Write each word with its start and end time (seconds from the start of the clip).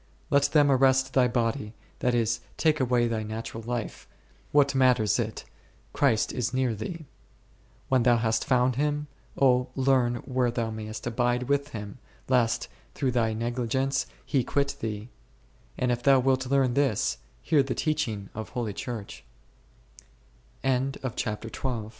Let 0.31 0.45
them 0.45 0.71
arrest 0.71 1.13
thy 1.13 1.27
body, 1.27 1.75
that 1.99 2.15
is, 2.15 2.39
take 2.57 2.79
away 2.79 3.07
thy 3.07 3.21
natural 3.21 3.61
life, 3.61 4.07
what 4.51 4.73
matters 4.73 5.19
it, 5.19 5.43
Christ 5.93 6.33
is 6.33 6.55
near 6.55 6.73
thee. 6.73 7.05
When 7.87 8.01
thou 8.01 8.17
hast 8.17 8.43
found 8.43 8.77
Him, 8.77 9.05
O 9.39 9.67
then 9.75 9.85
learn 9.85 10.15
where 10.25 10.49
thou 10.49 10.71
mayest 10.71 11.05
abide 11.05 11.43
with 11.43 11.67
Him, 11.67 11.99
lest, 12.27 12.67
through 12.95 13.11
thy 13.11 13.33
negligence, 13.33 14.07
He 14.25 14.43
quit 14.43 14.75
thee; 14.79 15.09
and 15.77 15.91
if 15.91 16.01
thou 16.01 16.19
wilt 16.19 16.49
learn 16.49 16.73
this, 16.73 17.19
hear 17.43 17.61